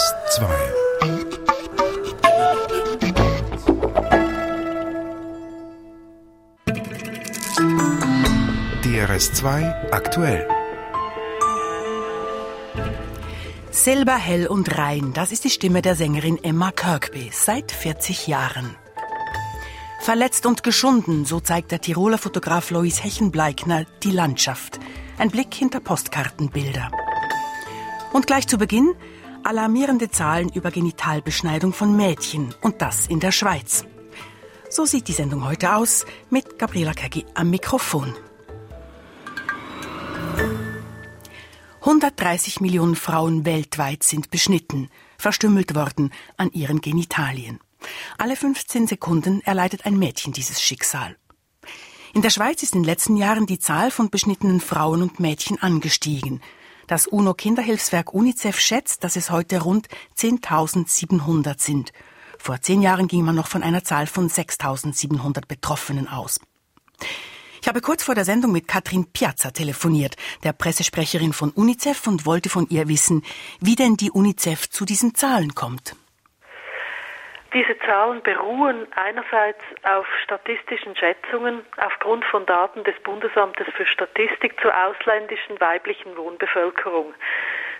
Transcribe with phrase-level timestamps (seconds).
[0.00, 0.48] DRS2.
[8.82, 10.48] DRS2 aktuell.
[13.70, 18.76] Silber, hell und rein, das ist die Stimme der Sängerin Emma Kirkby seit 40 Jahren.
[20.00, 24.80] Verletzt und geschunden, so zeigt der Tiroler Fotograf Lois Hechenbleikner die Landschaft.
[25.18, 26.90] Ein Blick hinter Postkartenbilder.
[28.14, 28.94] Und gleich zu Beginn
[29.44, 33.84] alarmierende Zahlen über Genitalbeschneidung von Mädchen und das in der Schweiz.
[34.68, 38.14] So sieht die Sendung heute aus mit Gabriela Keggi am Mikrofon.
[41.80, 47.58] 130 Millionen Frauen weltweit sind beschnitten, verstümmelt worden an ihren Genitalien.
[48.18, 51.16] Alle 15 Sekunden erleidet ein Mädchen dieses Schicksal.
[52.12, 55.60] In der Schweiz ist in den letzten Jahren die Zahl von beschnittenen Frauen und Mädchen
[55.62, 56.40] angestiegen.
[56.90, 59.86] Das UNO-Kinderhilfswerk UNICEF schätzt, dass es heute rund
[60.18, 61.92] 10.700 sind.
[62.36, 66.40] Vor zehn Jahren ging man noch von einer Zahl von 6.700 Betroffenen aus.
[67.62, 72.26] Ich habe kurz vor der Sendung mit Katrin Piazza telefoniert, der Pressesprecherin von UNICEF, und
[72.26, 73.22] wollte von ihr wissen,
[73.60, 75.94] wie denn die UNICEF zu diesen Zahlen kommt.
[77.52, 84.72] Diese Zahlen beruhen einerseits auf statistischen Schätzungen aufgrund von Daten des Bundesamtes für Statistik zur
[84.86, 87.12] ausländischen weiblichen Wohnbevölkerung.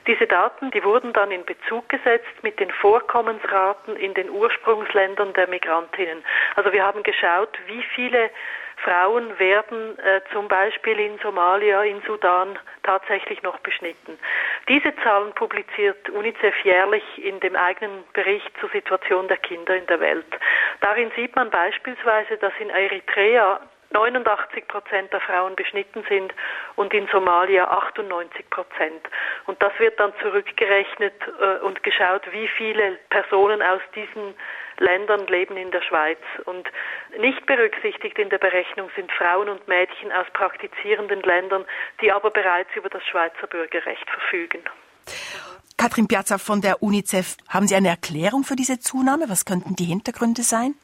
[0.08, 5.46] Diese Daten, die wurden dann in Bezug gesetzt mit den Vorkommensraten in den Ursprungsländern der
[5.46, 6.24] Migrantinnen.
[6.56, 8.30] Also wir haben geschaut, wie viele
[8.84, 14.18] Frauen werden äh, zum Beispiel in Somalia, in Sudan tatsächlich noch beschnitten.
[14.68, 20.00] Diese Zahlen publiziert UNICEF jährlich in dem eigenen Bericht zur Situation der Kinder in der
[20.00, 20.26] Welt.
[20.80, 23.60] Darin sieht man beispielsweise, dass in Eritrea
[23.92, 26.32] 89 Prozent der Frauen beschnitten sind
[26.76, 29.02] und in Somalia 98 Prozent.
[29.46, 34.34] Und das wird dann zurückgerechnet äh, und geschaut, wie viele Personen aus diesen
[34.80, 36.18] Ländern leben in der Schweiz.
[36.44, 36.68] Und
[37.18, 41.64] nicht berücksichtigt in der Berechnung sind Frauen und Mädchen aus praktizierenden Ländern,
[42.00, 44.62] die aber bereits über das Schweizer Bürgerrecht verfügen.
[45.76, 49.28] Katrin Piazza von der UNICEF, haben Sie eine Erklärung für diese Zunahme?
[49.28, 50.74] Was könnten die Hintergründe sein?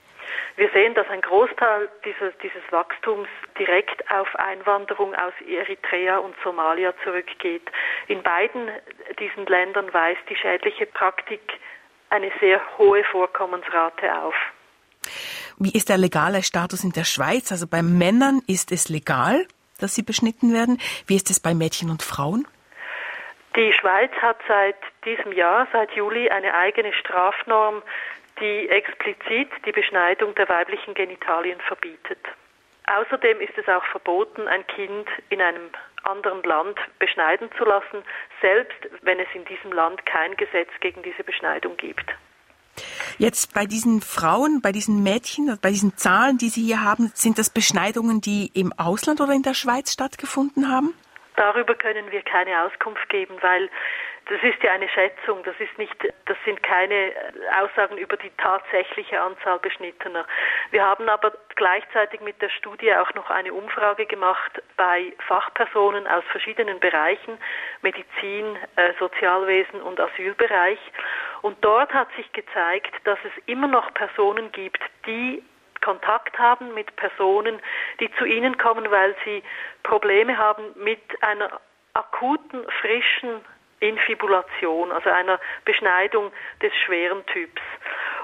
[0.57, 3.29] Wir sehen, dass ein Großteil dieses, dieses Wachstums
[3.59, 7.71] direkt auf Einwanderung aus Eritrea und Somalia zurückgeht.
[8.09, 8.71] In beiden
[9.21, 11.43] diesen Ländern weist die schädliche Praktik
[12.11, 14.35] eine sehr hohe Vorkommensrate auf.
[15.59, 17.51] Wie ist der legale Status in der Schweiz?
[17.51, 19.47] Also bei Männern ist es legal,
[19.81, 20.79] dass sie beschnitten werden.
[21.07, 22.47] Wie ist es bei Mädchen und Frauen?
[23.57, 27.83] Die Schweiz hat seit diesem Jahr, seit Juli, eine eigene Strafnorm,
[28.39, 32.19] die explizit die Beschneidung der weiblichen Genitalien verbietet.
[32.87, 35.71] Außerdem ist es auch verboten, ein Kind in einem
[36.07, 38.03] anderen Land beschneiden zu lassen,
[38.41, 42.15] selbst wenn es in diesem Land kein Gesetz gegen diese Beschneidung gibt.
[43.19, 47.39] Jetzt bei diesen Frauen, bei diesen Mädchen, bei diesen Zahlen, die Sie hier haben, sind
[47.39, 50.93] das Beschneidungen, die im Ausland oder in der Schweiz stattgefunden haben?
[51.37, 53.69] Darüber können wir keine Auskunft geben, weil
[54.29, 57.13] das ist ja eine Schätzung, das ist nicht, das sind keine
[57.61, 60.27] Aussagen über die tatsächliche Anzahl Beschnittener.
[60.73, 66.25] Wir haben aber gleichzeitig mit der Studie auch noch eine Umfrage gemacht bei Fachpersonen aus
[66.33, 67.39] verschiedenen Bereichen,
[67.83, 70.81] Medizin, äh, Sozialwesen und Asylbereich.
[71.43, 75.41] Und dort hat sich gezeigt, dass es immer noch Personen gibt, die
[75.85, 77.61] Kontakt haben mit Personen,
[78.01, 79.45] die zu ihnen kommen, weil sie
[79.85, 81.61] Probleme haben mit einer
[81.95, 83.41] akuten, frischen
[83.89, 86.33] Infibulation, also einer Beschneidung
[86.63, 87.63] des schweren Typs.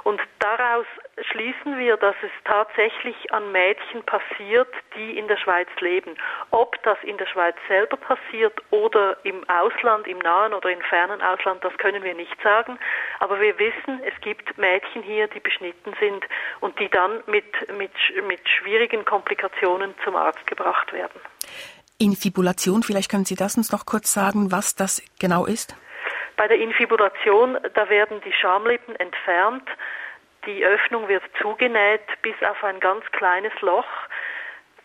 [0.04, 0.86] Und daraus
[1.30, 6.16] schließen wir, dass es tatsächlich an Mädchen passiert, die in der Schweiz leben.
[6.50, 11.22] Ob das in der Schweiz selber passiert oder im Ausland, im nahen oder im fernen
[11.22, 12.78] Ausland, das können wir nicht sagen.
[13.20, 16.26] Aber wir wissen, es gibt Mädchen hier, die beschnitten sind
[16.60, 17.44] und die dann mit,
[17.78, 17.92] mit,
[18.26, 21.20] mit schwierigen Komplikationen zum Arzt gebracht werden.
[22.02, 25.76] Infibulation, vielleicht können Sie das uns noch kurz sagen, was das genau ist?
[26.36, 29.68] Bei der Infibulation, da werden die Schamlippen entfernt,
[30.46, 33.86] die Öffnung wird zugenäht bis auf ein ganz kleines Loch,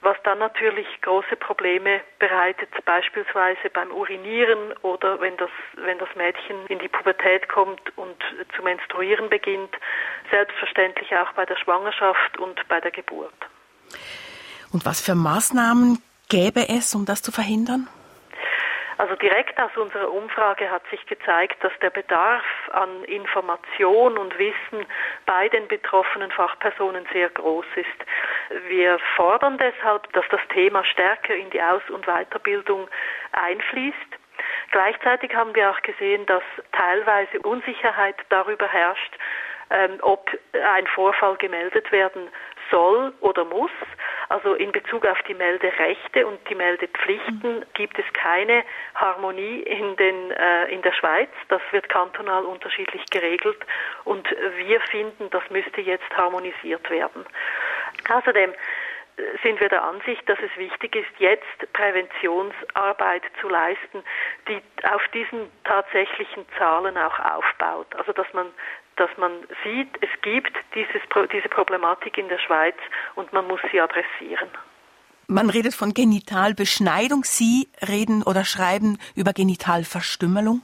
[0.01, 6.67] was dann natürlich große Probleme bereitet, beispielsweise beim Urinieren oder wenn das, wenn das Mädchen
[6.67, 8.15] in die Pubertät kommt und
[8.55, 9.75] zu menstruieren beginnt,
[10.29, 13.33] selbstverständlich auch bei der Schwangerschaft und bei der Geburt.
[14.71, 17.87] Und was für Maßnahmen gäbe es, um das zu verhindern?
[18.97, 24.87] Also direkt aus unserer Umfrage hat sich gezeigt, dass der Bedarf an Information und Wissen
[25.27, 28.67] bei den betroffenen Fachpersonen sehr groß ist.
[28.69, 32.87] Wir fordern deshalb, dass das Thema stärker in die Aus- und Weiterbildung
[33.33, 33.95] einfließt.
[34.71, 39.15] Gleichzeitig haben wir auch gesehen, dass teilweise Unsicherheit darüber herrscht,
[39.69, 42.29] ähm, ob ein Vorfall gemeldet werden
[42.71, 43.71] soll oder muss.
[44.29, 48.63] Also in Bezug auf die Melderechte und die Meldepflichten gibt es keine
[48.95, 51.29] Harmonie in, den, äh, in der Schweiz.
[51.47, 53.59] Das wird kantonal unterschiedlich geregelt
[54.03, 54.27] und
[54.57, 57.25] wir finden, das müsste jetzt harmonisiert werden.
[58.09, 58.53] Außerdem
[59.41, 64.03] sind wir der Ansicht, dass es wichtig ist, jetzt Präventionsarbeit zu leisten,
[64.47, 67.87] die auf diesen tatsächlichen Zahlen auch aufbaut.
[67.95, 68.47] Also dass man
[68.97, 69.31] dass man
[69.63, 71.01] sieht, es gibt dieses,
[71.31, 72.75] diese Problematik in der Schweiz
[73.15, 74.49] und man muss sie adressieren.
[75.27, 77.23] Man redet von Genitalbeschneidung.
[77.25, 80.61] Sie reden oder schreiben über Genitalverstümmelung?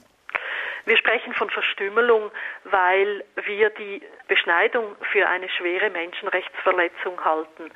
[0.86, 2.30] Wir sprechen von Verstümmelung,
[2.64, 7.70] weil wir die Beschneidung für eine schwere Menschenrechtsverletzung halten.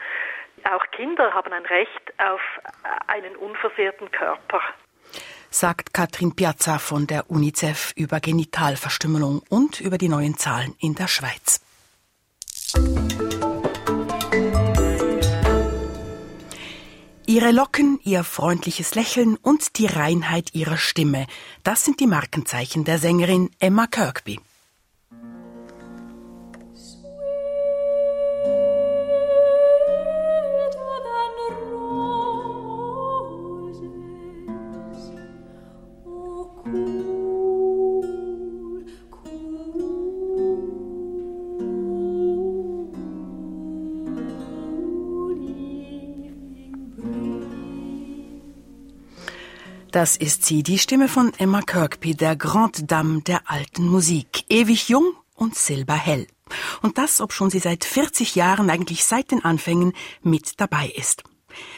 [0.65, 2.41] Auch Kinder haben ein Recht auf
[3.07, 4.61] einen unversehrten Körper.
[5.51, 11.09] Sagt Katrin Piazza von der UNICEF über Genitalverstümmelung und über die neuen Zahlen in der
[11.09, 11.61] Schweiz.
[17.27, 21.27] Ihre Locken, ihr freundliches Lächeln und die Reinheit ihrer Stimme,
[21.63, 24.41] das sind die Markenzeichen der Sängerin Emma Kirkby.
[49.91, 54.45] Das ist sie, die Stimme von Emma Kirkby, der Grande Dame der alten Musik.
[54.51, 56.27] Ewig jung und silberhell.
[56.83, 61.25] Und das, ob schon sie seit 40 Jahren, eigentlich seit den Anfängen, mit dabei ist.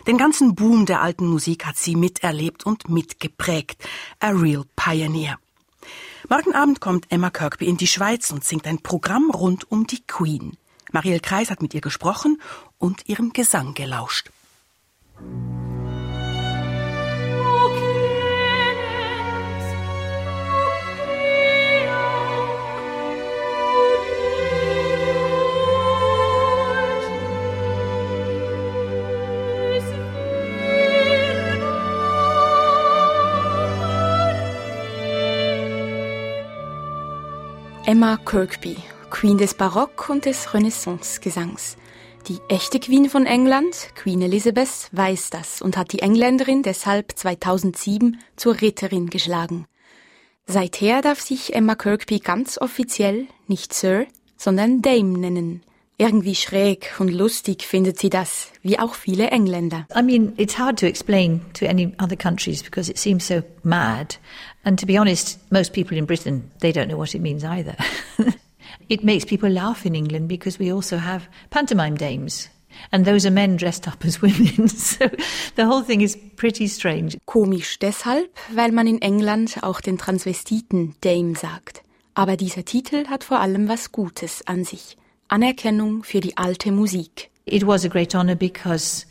[0.08, 3.80] Den ganzen Boom der alten Musik hat sie miterlebt und mitgeprägt.
[4.18, 5.38] A real pioneer.
[6.28, 10.02] Morgen Abend kommt Emma Kirkby in die Schweiz und singt ein Programm rund um die
[10.04, 10.56] Queen.
[10.90, 12.42] Marielle Kreis hat mit ihr gesprochen
[12.78, 14.30] und ihrem Gesang gelauscht.
[37.90, 38.76] Emma Kirkby,
[39.10, 41.76] Queen des Barock und des Renaissance-Gesangs.
[42.28, 48.20] Die echte Queen von England, Queen Elizabeth, weiß das und hat die Engländerin deshalb 2007
[48.36, 49.66] zur Ritterin geschlagen.
[50.46, 54.06] Seither darf sich Emma Kirkby ganz offiziell nicht Sir,
[54.36, 55.64] sondern Dame nennen.
[55.98, 59.86] Irgendwie schräg und lustig findet sie das, wie auch viele Engländer.
[59.94, 64.18] I mean, it's hard to explain to any other countries because it seems so mad.
[64.64, 67.76] And to be honest, most people in Britain, they don't know what it means either.
[68.88, 72.48] it makes people laugh in England because we also have pantomime dames.
[72.92, 74.68] And those are men dressed up as women.
[74.68, 75.08] So
[75.56, 77.18] the whole thing is pretty strange.
[77.26, 81.82] Komisch deshalb, weil man in England auch den Transvestiten Dame sagt.
[82.14, 84.96] Aber dieser Titel hat vor allem was Gutes an sich.
[85.28, 87.30] Anerkennung für die alte Musik.
[87.44, 89.06] It was a great honor because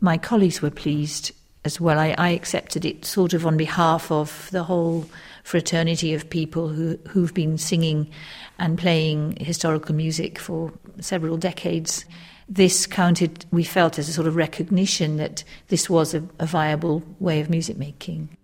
[0.00, 1.34] my colleagues were pleased
[1.64, 1.98] as well.
[1.98, 5.06] I, I accepted it sort of on behalf of the whole
[5.42, 8.10] fraternity of people who, who've been singing
[8.58, 12.04] and playing historical music for several decades.
[12.48, 17.02] This counted, we felt, as a sort of recognition that this was a, a viable
[17.20, 18.36] way of music making.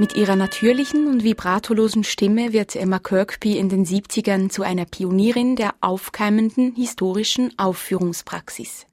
[0.00, 5.56] Mit ihrer natürlichen und vibratolosen Stimme wird Emma Kirkby in den 70ern zu einer Pionierin
[5.56, 8.86] der aufkeimenden historischen Aufführungspraxis.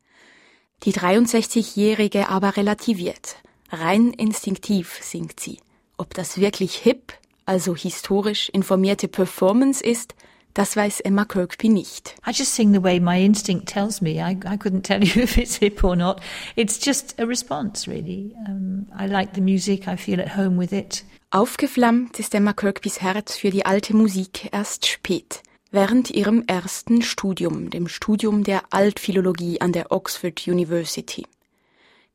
[0.84, 3.38] Die 63-Jährige aber relativiert.
[3.70, 5.60] Rein instinktiv singt sie.
[5.98, 7.14] Ob das wirklich hip,
[7.46, 10.14] also historisch informierte Performance ist,
[10.58, 12.16] Das weiß Emma Kirkby nicht.
[12.26, 14.14] I just sing the way my instinct tells me.
[14.14, 16.20] I, I couldn't tell you if it's hip or not.
[16.56, 18.34] It's just a response, really.
[18.48, 19.88] Um, I like the music.
[19.88, 21.04] I feel at home with it.
[21.30, 25.44] Aufgeflammt ist Emma Kirkbys Herz für die alte Musik erst spät.
[25.70, 31.28] Während ihrem ersten Studium, dem Studium der Altphilologie an der Oxford University.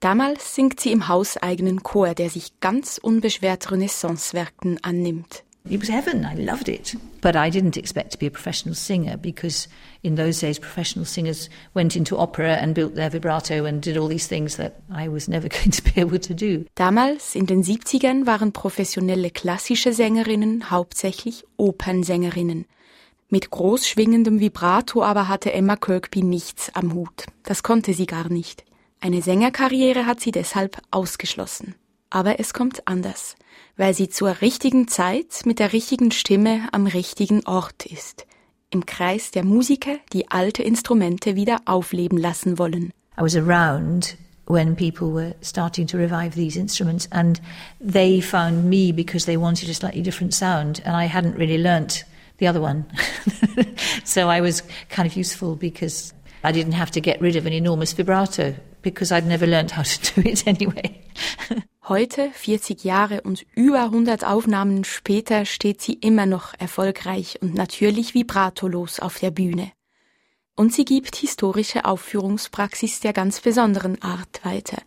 [0.00, 5.44] Damals singt sie im hauseigenen Chor, der sich ganz unbeschwert Renaissancewerken annimmt.
[5.70, 6.24] It was heaven.
[6.24, 6.94] I loved it.
[7.20, 9.68] But I didn't expect to be a professional singer because
[10.02, 14.08] in those days professional singers went into opera and built their vibrato and did all
[14.08, 16.66] these things that I was never going to be able to do.
[16.74, 22.66] Damals in den 70ern waren professionelle klassische Sängerinnen hauptsächlich Opernsängerinnen.
[23.28, 27.24] Mit groß schwingendem Vibrato aber hatte Emma Kirkby nichts am Hut.
[27.44, 28.64] Das konnte sie gar nicht.
[29.00, 31.76] Eine Sängerkarriere hat sie deshalb ausgeschlossen.
[32.14, 33.36] Aber es kommt anders
[33.76, 38.26] weil sie zur richtigen Zeit mit der richtigen Stimme am richtigen Ort ist.
[38.70, 42.92] Im Kreis der Musiker, die alte Instrumente wieder aufleben lassen wollen.
[43.18, 44.16] I was around
[44.46, 47.40] when people were starting to revive these instruments and
[47.80, 52.06] they found me because they wanted a slightly different sound and I hadn't really learnt
[52.38, 52.86] the other one.
[54.04, 57.52] so I was kind of useful because I didn't have to get rid of an
[57.52, 61.02] enormous vibrato because I'd never learned how to do it anyway.
[61.88, 68.14] Heute, 40 Jahre und über 100 Aufnahmen später, steht sie immer noch erfolgreich und natürlich
[68.14, 69.72] vibratolos auf der Bühne.
[70.54, 74.80] Und sie gibt historische Aufführungspraxis der ganz besonderen Art weiter.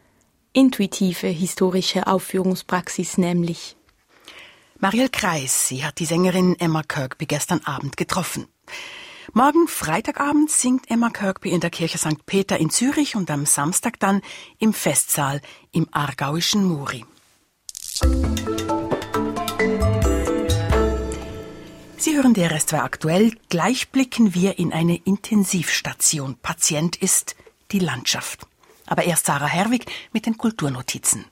[0.53, 3.75] Intuitive historische Aufführungspraxis nämlich.
[4.79, 8.47] Marielle Kreis, sie hat die Sängerin Emma Kirkby gestern Abend getroffen.
[9.37, 12.25] Morgen Freitagabend singt Emma Kirkby in der Kirche St.
[12.25, 14.21] Peter in Zürich und am Samstag dann
[14.59, 15.41] im Festsaal
[15.73, 17.03] im aargauischen Muri.
[21.97, 23.35] Sie hören der RS2 aktuell.
[23.49, 26.37] Gleich blicken wir in eine Intensivstation.
[26.41, 27.35] Patient ist
[27.73, 28.47] die Landschaft.
[28.85, 31.25] Aber erst Sarah Herwig mit den Kulturnotizen.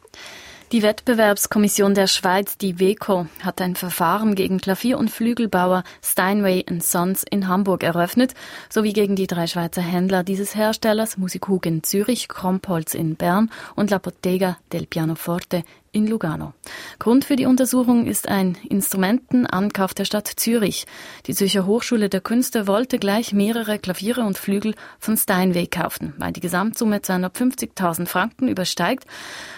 [0.73, 7.23] Die Wettbewerbskommission der Schweiz, die WECO, hat ein Verfahren gegen Klavier- und Flügelbauer Steinway Sons
[7.29, 8.33] in Hamburg eröffnet,
[8.71, 13.91] sowie gegen die drei Schweizer Händler dieses Herstellers, Musikhug in Zürich, Krompholz in Bern und
[13.91, 15.61] La Bottega del Pianoforte
[15.91, 16.53] in Lugano.
[16.97, 20.87] Grund für die Untersuchung ist ein Instrumentenankauf der Stadt Zürich.
[21.27, 26.13] Die Zürcher Hochschule der Künste wollte gleich mehrere Klaviere und Flügel von Steinway kaufen.
[26.17, 29.05] Weil die Gesamtsumme 250.000 Franken übersteigt,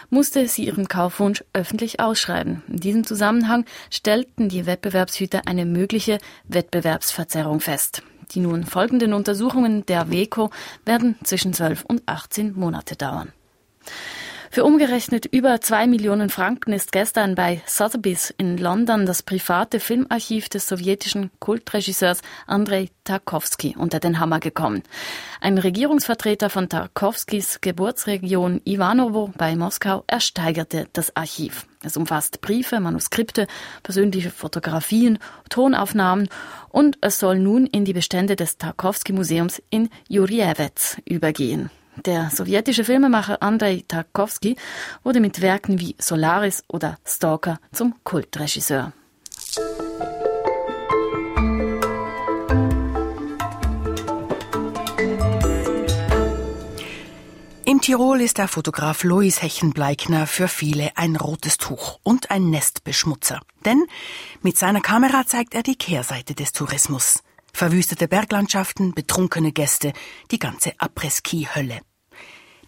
[0.09, 2.63] musste sie ihren Kaufwunsch öffentlich ausschreiben.
[2.67, 8.01] In diesem Zusammenhang stellten die Wettbewerbshüter eine mögliche Wettbewerbsverzerrung fest.
[8.31, 10.49] Die nun folgenden Untersuchungen der WECO
[10.85, 13.31] werden zwischen 12 und 18 Monate dauern.
[14.55, 20.47] Für umgerechnet über zwei Millionen Franken ist gestern bei Sotheby's in London das private Filmarchiv
[20.47, 24.83] des sowjetischen Kultregisseurs Andrei Tarkovsky unter den Hammer gekommen.
[25.41, 31.65] Ein Regierungsvertreter von Tarkovskys Geburtsregion Ivanovo bei Moskau ersteigerte das Archiv.
[31.83, 33.47] Es umfasst Briefe, Manuskripte,
[33.83, 35.19] persönliche Fotografien,
[35.49, 36.29] Tonaufnahmen
[36.69, 41.69] und es soll nun in die Bestände des Tarkovsky Museums in Jurjewetz übergehen.
[42.03, 44.57] Der sowjetische Filmemacher Andrei Tarkovsky
[45.03, 48.91] wurde mit Werken wie Solaris oder Stalker zum Kultregisseur.
[57.67, 63.39] Im Tirol ist der Fotograf Lois Hechenbleikner für viele ein rotes Tuch und ein Nestbeschmutzer.
[63.65, 63.85] Denn
[64.43, 67.23] mit seiner Kamera zeigt er die Kehrseite des Tourismus.
[67.55, 69.93] Verwüstete Berglandschaften, betrunkene Gäste,
[70.29, 71.79] die ganze Après-Ski-Hölle.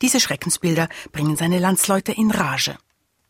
[0.01, 2.77] Diese Schreckensbilder bringen seine Landsleute in Rage.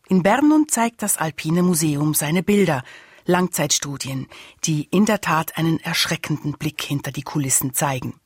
[0.08, 2.84] In Bern nun zeigt das Alpine Museum seine Bilder,
[3.24, 4.28] Langzeitstudien,
[4.62, 8.20] die in der Tat einen erschreckenden Blick hinter die Kulissen zeigen.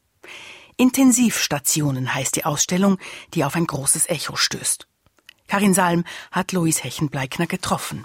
[0.77, 2.99] Intensivstationen heißt die Ausstellung,
[3.33, 4.87] die auf ein großes Echo stößt.
[5.49, 8.05] Karin Salm hat Louis Hechenbleikner getroffen.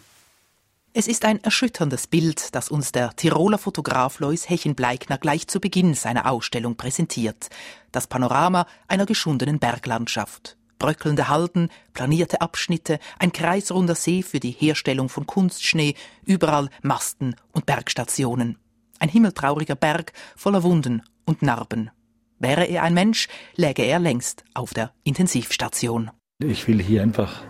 [0.99, 5.93] Es ist ein erschütterndes Bild, das uns der Tiroler Fotograf Lois Hechenbleikner gleich zu Beginn
[5.93, 7.49] seiner Ausstellung präsentiert.
[7.91, 10.57] Das Panorama einer geschundenen Berglandschaft.
[10.79, 15.93] Bröckelnde Halden, planierte Abschnitte, ein kreisrunder See für die Herstellung von Kunstschnee,
[16.25, 18.57] überall Masten und Bergstationen.
[18.97, 21.91] Ein himmeltrauriger Berg voller Wunden und Narben.
[22.39, 26.09] Wäre er ein Mensch, läge er längst auf der Intensivstation.
[26.39, 27.43] Ich will hier einfach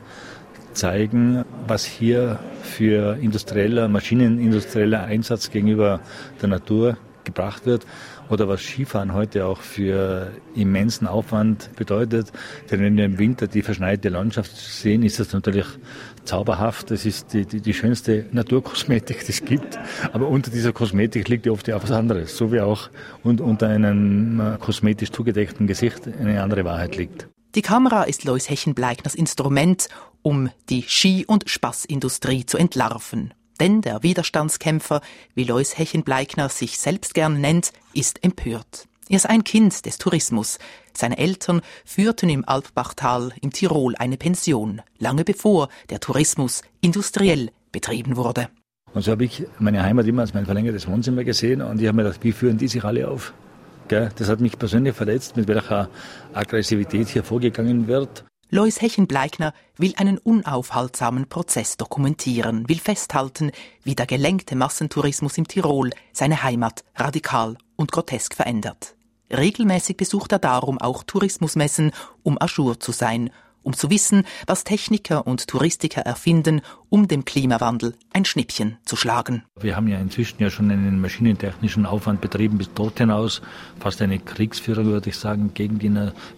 [0.78, 6.00] zeigen, was hier für industrieller, maschinenindustrieller Einsatz gegenüber
[6.42, 7.86] der Natur gebracht wird
[8.30, 12.32] oder was Skifahren heute auch für immensen Aufwand bedeutet.
[12.70, 15.66] Denn wenn wir im Winter die verschneite Landschaft sehen, ist das natürlich
[16.24, 16.92] zauberhaft.
[16.92, 19.78] Das ist die, die, die schönste Naturkosmetik, die es gibt.
[20.14, 22.36] Aber unter dieser Kosmetik liegt ja oft ja auch was anderes.
[22.36, 22.90] So wie auch
[23.24, 27.28] unter einem äh, kosmetisch zugedeckten Gesicht eine andere Wahrheit liegt.
[27.56, 29.88] Die Kamera ist Lois Hechenbleikners Instrument,
[30.22, 33.34] um die Ski- und Spaßindustrie zu entlarven.
[33.60, 35.02] Denn der Widerstandskämpfer,
[35.34, 38.88] wie Lois Hechenbleikner sich selbst gern nennt, ist empört.
[39.10, 40.60] Er ist ein Kind des Tourismus.
[40.94, 48.18] Seine Eltern führten im Alpbachtal im Tirol eine Pension, lange bevor der Tourismus industriell betrieben
[48.18, 48.50] wurde.
[48.94, 51.96] Und so habe ich meine Heimat immer als mein verlängertes Wohnzimmer gesehen und ich habe
[51.96, 53.34] mir gedacht, wie führen die sich alle auf?
[53.90, 55.90] Das hat mich persönlich verletzt, mit welcher
[56.34, 58.26] Aggressivität hier vorgegangen wird.
[58.50, 63.52] Lois Hechenbleikner will einen unaufhaltsamen Prozess dokumentieren, will festhalten,
[63.84, 68.96] wie der gelenkte Massentourismus im Tirol seine Heimat radikal und grotesk verändert.
[69.30, 71.92] Regelmäßig besucht er darum auch Tourismusmessen,
[72.24, 73.32] um ajour zu sein
[73.68, 79.44] um zu wissen, was Techniker und Touristiker erfinden, um dem Klimawandel ein Schnippchen zu schlagen.
[79.60, 83.42] Wir haben ja inzwischen ja schon einen maschinentechnischen Aufwand betrieben bis dort hinaus,
[83.78, 85.92] fast eine Kriegsführung würde ich sagen, gegen die,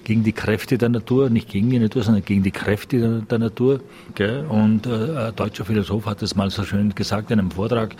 [0.03, 3.37] gegen die Kräfte der Natur, nicht gegen die Natur, sondern gegen die Kräfte der, der
[3.37, 3.81] Natur.
[4.15, 4.47] Gell?
[4.47, 7.95] Und äh, ein deutscher Philosoph hat es mal so schön gesagt in einem Vortrag.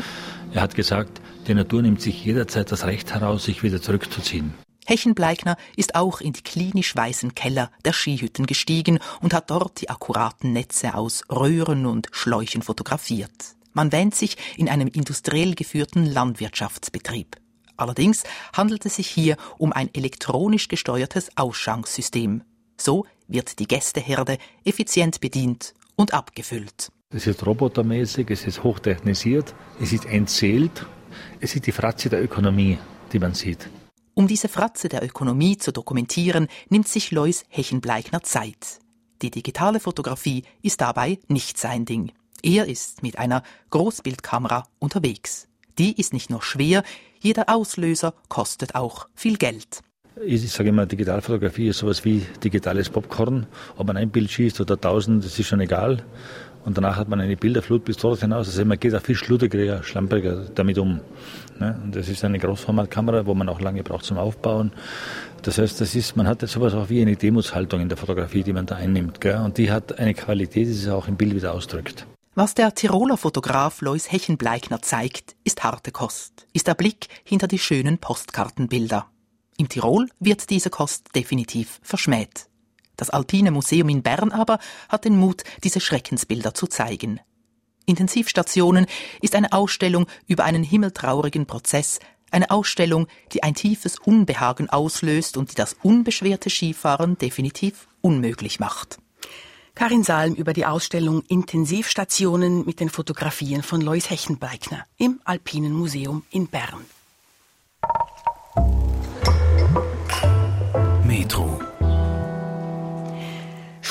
[0.53, 4.55] Er hat gesagt, die Natur nimmt sich jederzeit das Recht heraus, sich wieder zurückzuziehen.
[4.89, 9.89] Hechenbleikner ist auch in die klinisch weißen Keller der Skihütten gestiegen und hat dort die
[9.91, 13.55] akkuraten Netze aus Röhren und Schläuchen fotografiert.
[13.73, 17.35] Man wähnt sich in einem industriell geführten Landwirtschaftsbetrieb.
[17.77, 22.41] Allerdings handelt es sich hier um ein elektronisch gesteuertes Ausschanksystem.
[22.75, 26.91] So wird die Gästeherde effizient bedient und abgefüllt.
[27.11, 30.87] Es ist robotermäßig, es ist hochtechnisiert, es ist entzählt,
[31.39, 32.79] es ist die Fratze der Ökonomie,
[33.13, 33.69] die man sieht.
[34.19, 38.81] Um diese Fratze der Ökonomie zu dokumentieren, nimmt sich Lois Hechenbleikner Zeit.
[39.21, 42.11] Die digitale Fotografie ist dabei nicht sein Ding.
[42.43, 45.47] Er ist mit einer Großbildkamera unterwegs.
[45.77, 46.83] Die ist nicht nur schwer,
[47.21, 49.79] jeder Auslöser kostet auch viel Geld.
[50.21, 53.47] Ich sage immer, Digitalfotografie ist sowas wie digitales Popcorn.
[53.77, 56.03] Ob man ein Bild schießt oder tausend, das ist schon egal.
[56.65, 58.47] Und danach hat man eine Bilderflut bis dort hinaus.
[58.47, 60.99] Also man geht auch viel schludriger, schlampiger damit um.
[61.59, 61.79] Ne?
[61.83, 64.71] Und das ist eine Großformatkamera, wo man auch lange braucht zum Aufbauen.
[65.41, 68.53] Das heißt, das ist, man hat sowas auch wie eine Demutshaltung in der Fotografie, die
[68.53, 69.21] man da einnimmt.
[69.21, 69.37] Gell?
[69.37, 72.05] Und die hat eine Qualität, die sich auch im Bild wieder ausdrückt.
[72.35, 77.59] Was der Tiroler Fotograf Lois Hechenbleikner zeigt, ist harte Kost, ist der Blick hinter die
[77.59, 79.07] schönen Postkartenbilder.
[79.57, 82.47] Im Tirol wird diese Kost definitiv verschmäht.
[82.95, 87.19] Das Alpine Museum in Bern aber hat den Mut, diese Schreckensbilder zu zeigen.
[87.89, 88.85] Intensivstationen
[89.21, 91.99] ist eine Ausstellung über einen himmeltraurigen Prozess,
[92.31, 98.99] eine Ausstellung, die ein tiefes Unbehagen auslöst und die das unbeschwerte Skifahren definitiv unmöglich macht.
[99.73, 106.23] Karin Salm über die Ausstellung Intensivstationen mit den Fotografien von Lois Hechenbeigner im Alpinen Museum
[106.31, 106.85] in Bern.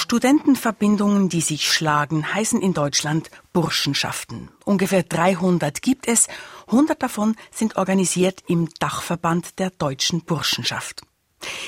[0.09, 4.49] Studentenverbindungen, die sich schlagen, heißen in Deutschland Burschenschaften.
[4.65, 6.29] Ungefähr 300 gibt es.
[6.69, 11.03] 100 davon sind organisiert im Dachverband der deutschen Burschenschaft.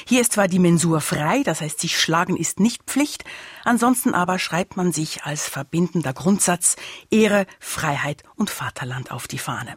[0.06, 3.24] Hier ist zwar die Mensur frei, das heißt, sich schlagen ist nicht Pflicht,
[3.62, 6.76] ansonsten aber schreibt man sich als verbindender Grundsatz
[7.10, 9.76] Ehre, Freiheit und Vaterland auf die Fahne.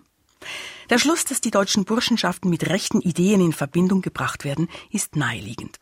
[0.89, 5.79] Der Schluss, dass die deutschen Burschenschaften mit rechten Ideen in Verbindung gebracht werden, ist naheliegend.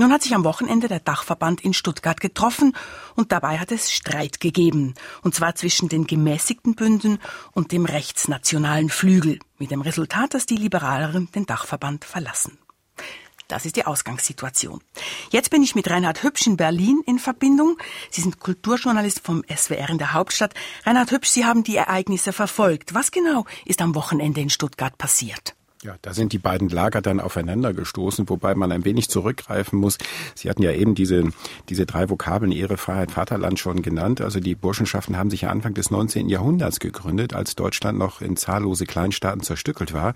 [0.00, 2.74] Nun hat sich am Wochenende der Dachverband in Stuttgart getroffen
[3.16, 7.18] und dabei hat es Streit gegeben, und zwar zwischen den gemäßigten Bünden
[7.52, 12.56] und dem rechtsnationalen Flügel, mit dem Resultat, dass die Liberaleren den Dachverband verlassen.
[13.46, 14.80] Das ist die Ausgangssituation.
[15.32, 17.76] Jetzt bin ich mit Reinhard Hübsch in Berlin in Verbindung.
[18.10, 20.54] Sie sind Kulturjournalist vom SWR in der Hauptstadt.
[20.86, 22.94] Reinhard Hübsch, Sie haben die Ereignisse verfolgt.
[22.94, 25.56] Was genau ist am Wochenende in Stuttgart passiert?
[25.82, 29.96] Ja, da sind die beiden Lager dann aufeinander gestoßen, wobei man ein wenig zurückgreifen muss.
[30.34, 31.30] Sie hatten ja eben diese,
[31.70, 34.20] diese drei Vokabeln Ehre, Freiheit, Vaterland schon genannt.
[34.20, 36.28] Also die Burschenschaften haben sich ja Anfang des 19.
[36.28, 40.12] Jahrhunderts gegründet, als Deutschland noch in zahllose Kleinstaaten zerstückelt war.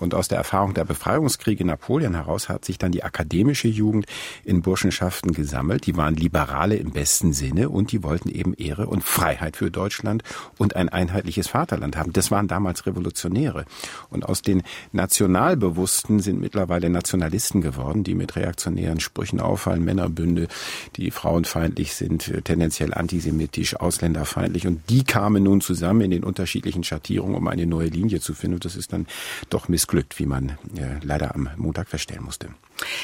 [0.00, 4.06] Und aus der Erfahrung der Befreiungskriege Napoleon heraus hat sich dann die akademische Jugend
[4.42, 5.86] in Burschenschaften gesammelt.
[5.86, 10.24] Die waren Liberale im besten Sinne und die wollten eben Ehre und Freiheit für Deutschland
[10.58, 12.12] und ein einheitliches Vaterland haben.
[12.12, 13.64] Das waren damals Revolutionäre.
[14.10, 14.64] Und aus den
[15.04, 20.48] Nationalbewussten sind mittlerweile Nationalisten geworden, die mit reaktionären Sprüchen auffallen, Männerbünde,
[20.96, 24.66] die frauenfeindlich sind, tendenziell antisemitisch, ausländerfeindlich.
[24.66, 28.54] Und die kamen nun zusammen in den unterschiedlichen Schattierungen, um eine neue Linie zu finden.
[28.54, 29.06] Und das ist dann
[29.50, 32.48] doch missglückt, wie man äh, leider am Montag feststellen musste.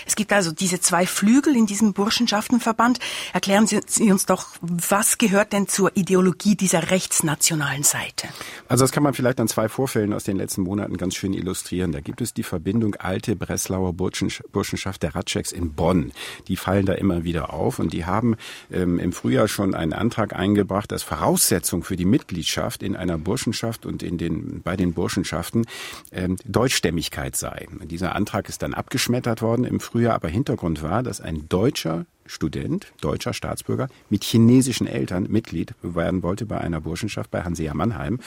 [0.06, 2.98] Es gibt also diese zwei Flügel in diesem Burschenschaftenverband.
[3.32, 8.28] Erklären Sie uns doch, was gehört denn zur Ideologie dieser rechtsnationalen Seite?
[8.68, 11.89] Also das kann man vielleicht an zwei Vorfällen aus den letzten Monaten ganz schön illustrieren.
[11.92, 16.12] Da gibt es die Verbindung alte Breslauer Burschenschaft der Ratscheks in Bonn.
[16.48, 18.36] Die fallen da immer wieder auf und die haben
[18.70, 23.86] ähm, im Frühjahr schon einen Antrag eingebracht, dass Voraussetzung für die Mitgliedschaft in einer Burschenschaft
[23.86, 25.66] und in den, bei den Burschenschaften
[26.12, 27.66] ähm, Deutschstämmigkeit sei.
[27.84, 32.92] Dieser Antrag ist dann abgeschmettert worden im Frühjahr, aber Hintergrund war, dass ein deutscher Student,
[33.00, 38.20] deutscher Staatsbürger, mit chinesischen Eltern Mitglied werden wollte bei einer Burschenschaft bei Hansea Mannheim.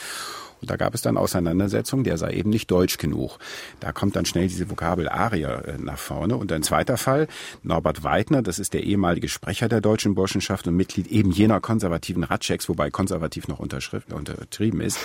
[0.64, 3.38] Und da gab es dann Auseinandersetzungen, der sei eben nicht deutsch genug.
[3.80, 6.38] Da kommt dann schnell diese Vokabel Arier äh, nach vorne.
[6.38, 7.28] Und ein zweiter Fall,
[7.62, 12.24] Norbert Weidner, das ist der ehemalige Sprecher der deutschen Burschenschaft und Mitglied eben jener konservativen
[12.24, 14.98] Ratschecks, wobei konservativ noch untertrieben ist.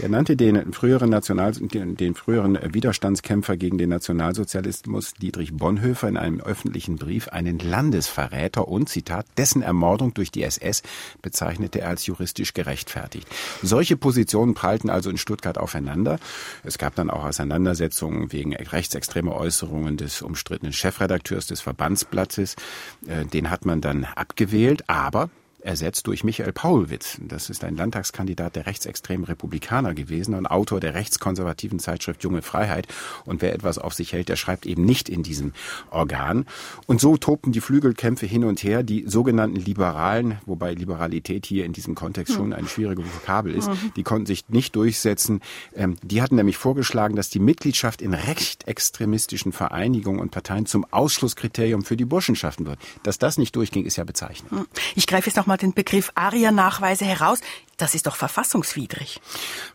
[0.00, 6.40] Der nannte den früheren National, den, früheren Widerstandskämpfer gegen den Nationalsozialismus Dietrich Bonhoeffer in einem
[6.40, 7.58] öffentlichen Brief einen
[8.32, 10.82] Landesverräter und, Zitat, dessen Ermordung durch die SS
[11.20, 13.26] bezeichnete er als juristisch gerechtfertigt.
[13.62, 16.18] Solche Positionen prallten also in Stuttgart aufeinander.
[16.64, 22.56] Es gab dann auch Auseinandersetzungen wegen rechtsextremer Äußerungen des umstrittenen Chefredakteurs des Verbandsblattes.
[23.06, 25.30] Äh, den hat man dann abgewählt, aber
[25.64, 27.18] ersetzt durch Michael Paulwitz.
[27.20, 32.88] Das ist ein Landtagskandidat der rechtsextremen Republikaner gewesen und Autor der rechtskonservativen Zeitschrift Junge Freiheit.
[33.24, 35.52] Und wer etwas auf sich hält, der schreibt eben nicht in diesem
[35.90, 36.46] Organ.
[36.86, 38.82] Und so tobten die Flügelkämpfe hin und her.
[38.82, 43.92] Die sogenannten Liberalen, wobei Liberalität hier in diesem Kontext schon eine schwierige Vokabel ist, mhm.
[43.96, 45.40] die konnten sich nicht durchsetzen.
[45.74, 51.84] Ähm, die hatten nämlich vorgeschlagen, dass die Mitgliedschaft in rechtsextremistischen Vereinigungen und Parteien zum Ausschlusskriterium
[51.84, 52.78] für die Burschenschaften wird.
[53.02, 54.66] Dass das nicht durchging, ist ja bezeichnend.
[54.94, 57.40] Ich greife jetzt noch mal den Begriff ARIA-Nachweise heraus.
[57.76, 59.20] Das ist doch verfassungswidrig.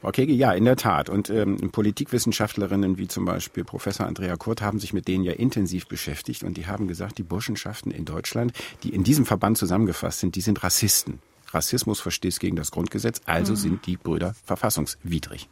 [0.01, 1.07] Frau Kege, ja, in der Tat.
[1.07, 5.87] Und ähm, Politikwissenschaftlerinnen wie zum Beispiel Professor Andrea Kurt haben sich mit denen ja intensiv
[5.87, 10.35] beschäftigt und die haben gesagt, die Burschenschaften in Deutschland, die in diesem Verband zusammengefasst sind,
[10.35, 11.19] die sind Rassisten.
[11.53, 13.57] Rassismus verstößt gegen das Grundgesetz, also mhm.
[13.57, 15.49] sind die Brüder verfassungswidrig.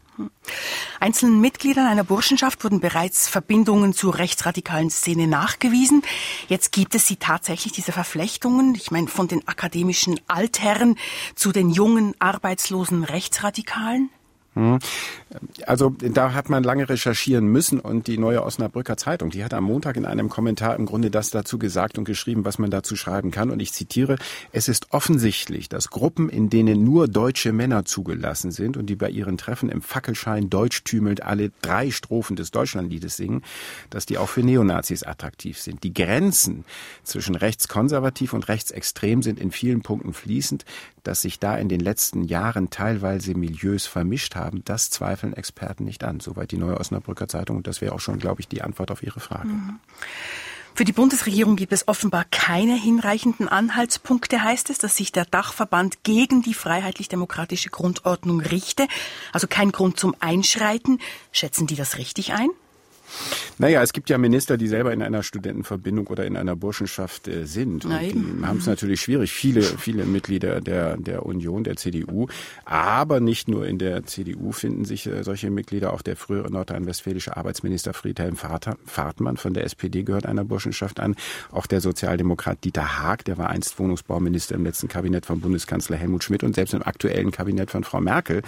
[0.99, 6.03] Einzelnen Mitgliedern einer Burschenschaft wurden bereits Verbindungen zur rechtsradikalen Szene nachgewiesen.
[6.47, 8.75] Jetzt gibt es sie tatsächlich, diese Verflechtungen.
[8.75, 10.97] Ich meine, von den akademischen Altherren
[11.35, 14.09] zu den jungen, arbeitslosen Rechtsradikalen.
[14.55, 14.79] Hm.
[15.65, 19.65] Also da hat man lange recherchieren müssen und die neue Osnabrücker Zeitung, die hat am
[19.65, 23.31] Montag in einem Kommentar im Grunde das dazu gesagt und geschrieben, was man dazu schreiben
[23.31, 23.51] kann.
[23.51, 24.17] Und ich zitiere,
[24.53, 29.09] es ist offensichtlich, dass Gruppen, in denen nur deutsche Männer zugelassen sind und die bei
[29.09, 33.43] ihren Treffen im Fackelschein deutschtümelnd alle drei Strophen des Deutschlandliedes singen,
[33.89, 35.83] dass die auch für Neonazis attraktiv sind.
[35.83, 36.63] Die Grenzen
[37.03, 40.63] zwischen rechtskonservativ und rechtsextrem sind in vielen Punkten fließend.
[41.05, 46.03] Dass sich da in den letzten Jahren teilweise Milieus vermischt haben, das zweifeln Experten nicht
[46.03, 46.19] an.
[46.19, 47.57] Soweit die Neue Osnabrücker Zeitung.
[47.57, 49.47] Und das wäre auch schon, glaube ich, die Antwort auf Ihre Frage.
[49.47, 49.79] Mhm.
[50.73, 56.03] Für die Bundesregierung gibt es offenbar keine hinreichenden Anhaltspunkte, heißt es, dass sich der Dachverband
[56.03, 58.89] gegen die freiheitlich-demokratische Grundordnung richte.
[59.31, 60.99] Also kein Grund zum Einschreiten.
[61.31, 62.49] Schätzen die das richtig ein?
[63.57, 67.45] Naja, es gibt ja Minister, die selber in einer Studentenverbindung oder in einer Burschenschaft äh,
[67.45, 67.85] sind.
[67.85, 69.31] Und die haben es natürlich schwierig.
[69.31, 72.27] Viele, viele Mitglieder der, der Union, der CDU.
[72.65, 75.93] Aber nicht nur in der CDU finden sich äh, solche Mitglieder.
[75.93, 81.15] Auch der frühere nordrhein-westfälische Arbeitsminister Friedhelm Fahrtmann von der SPD gehört einer Burschenschaft an.
[81.51, 86.23] Auch der Sozialdemokrat Dieter Haag, der war einst Wohnungsbauminister im letzten Kabinett von Bundeskanzler Helmut
[86.23, 88.41] Schmidt und selbst im aktuellen Kabinett von Frau Merkel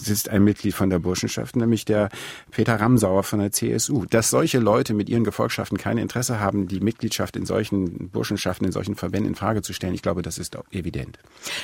[0.00, 2.08] ist ein Mitglied von der Burschenschaft, nämlich der
[2.50, 4.03] Peter Ramsauer von der CSU.
[4.10, 8.72] Dass solche Leute mit ihren Gefolgschaften kein Interesse haben, die Mitgliedschaft in solchen Burschenschaften, in
[8.72, 11.18] solchen Verbänden in Frage zu stellen, ich glaube, das ist evident.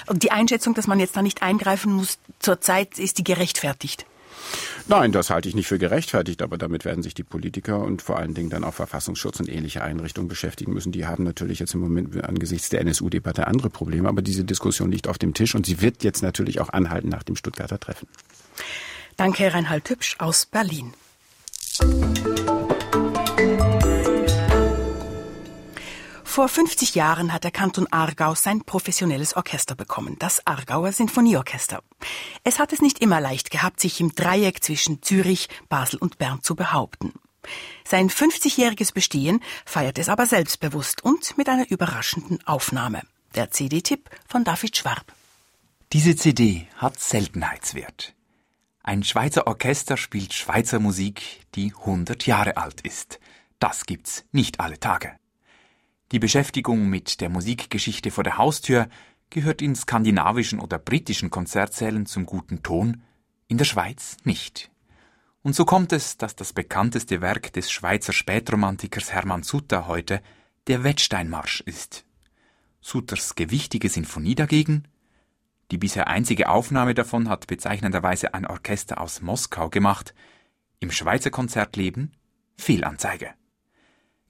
[0.06, 4.06] Und die Einschätzung, dass man jetzt da nicht eingreifen muss, zurzeit ist die gerechtfertigt?
[4.88, 8.18] Nein, das halte ich nicht für gerechtfertigt, aber damit werden sich die Politiker und vor
[8.18, 10.92] allen Dingen dann auch Verfassungsschutz und ähnliche Einrichtungen beschäftigen müssen.
[10.92, 15.06] Die haben natürlich jetzt im Moment angesichts der NSU-Debatte andere Probleme, aber diese Diskussion liegt
[15.06, 18.08] auf dem Tisch und sie wird jetzt natürlich auch anhalten nach dem Stuttgarter Treffen.
[19.16, 20.94] Danke, Reinhard Hübsch aus Berlin.
[26.30, 31.82] Vor 50 Jahren hat der Kanton Aargau sein professionelles Orchester bekommen, das Aargauer Sinfonieorchester.
[32.44, 36.40] Es hat es nicht immer leicht gehabt, sich im Dreieck zwischen Zürich, Basel und Bern
[36.40, 37.14] zu behaupten.
[37.84, 43.02] Sein 50-jähriges Bestehen feiert es aber selbstbewusst und mit einer überraschenden Aufnahme.
[43.34, 45.12] Der CD-Tipp von David Schwab.
[45.92, 48.14] Diese CD hat Seltenheitswert.
[48.84, 53.18] Ein Schweizer Orchester spielt Schweizer Musik, die 100 Jahre alt ist.
[53.58, 55.19] Das gibt's nicht alle Tage.
[56.12, 58.88] Die Beschäftigung mit der Musikgeschichte vor der Haustür
[59.30, 63.02] gehört in skandinavischen oder britischen Konzertsälen zum guten Ton,
[63.46, 64.70] in der Schweiz nicht.
[65.42, 70.20] Und so kommt es, dass das bekannteste Werk des Schweizer Spätromantikers Hermann Sutter heute
[70.66, 72.04] der Wettsteinmarsch ist.
[72.80, 74.84] Sutters gewichtige Sinfonie dagegen
[75.70, 80.14] die bisher einzige Aufnahme davon hat bezeichnenderweise ein Orchester aus Moskau gemacht.
[80.80, 82.12] Im Schweizer Konzertleben
[82.56, 83.34] Fehlanzeige.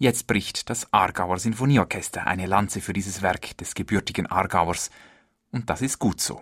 [0.03, 4.91] Jetzt bricht das Aargauer Sinfonieorchester eine Lanze für dieses Werk des gebürtigen Aargauers,
[5.53, 6.41] und das ist gut so.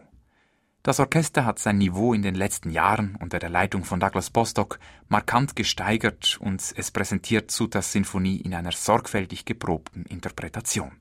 [0.85, 4.79] Das Orchester hat sein Niveau in den letzten Jahren unter der Leitung von Douglas Bostock
[5.09, 10.93] markant gesteigert und es präsentiert Sutas Sinfonie in einer sorgfältig geprobten Interpretation.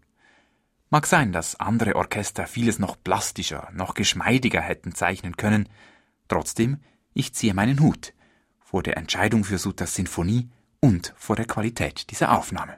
[0.90, 5.70] Mag sein, dass andere Orchester vieles noch plastischer, noch geschmeidiger hätten zeichnen können,
[6.28, 6.80] trotzdem
[7.14, 8.16] Ich ziehe meinen Hut
[8.60, 10.50] vor der Entscheidung für Sutas Sinfonie
[10.88, 12.78] und vor der Qualität dieser Aufnahme.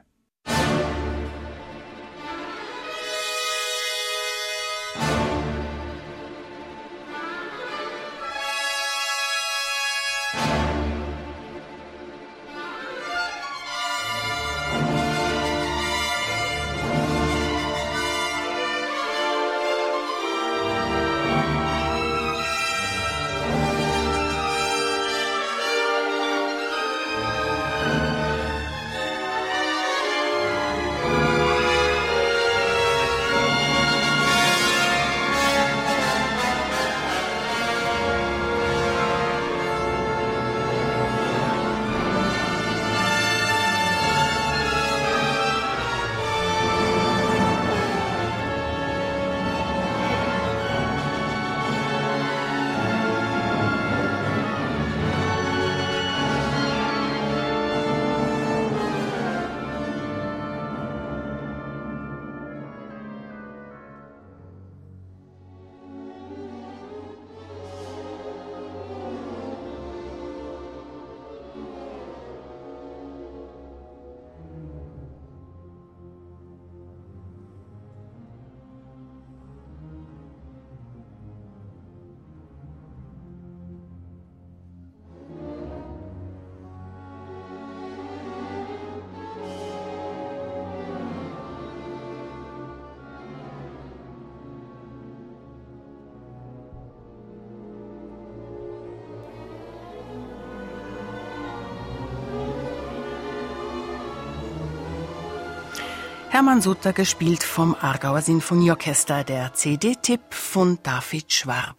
[106.32, 111.74] Hermann Sutter gespielt vom Aargauer Sinfonieorchester, der CD-Tipp von David Schwab.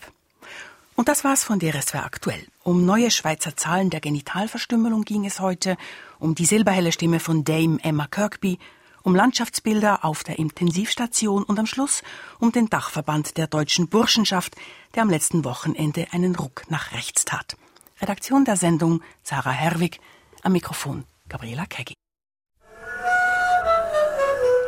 [0.96, 2.46] Und das war's von DRSW aktuell.
[2.62, 5.78] Um neue Schweizer Zahlen der Genitalverstümmelung ging es heute,
[6.20, 8.60] um die silberhelle Stimme von Dame Emma Kirkby,
[9.04, 12.04] um Landschaftsbilder auf der Intensivstation und am Schluss
[12.38, 14.58] um den Dachverband der deutschen Burschenschaft,
[14.96, 17.56] der am letzten Wochenende einen Ruck nach rechts tat.
[18.02, 20.02] Redaktion der Sendung Sarah Herwig,
[20.44, 22.01] am Mikrofon Gabriela Keggi.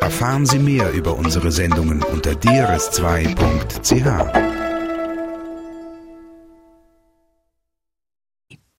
[0.03, 4.62] Erfahren Sie mehr über unsere Sendungen unter drs2.ch.